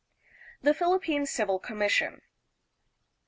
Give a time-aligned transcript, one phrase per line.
[0.63, 2.23] The Philippine Civil Commission.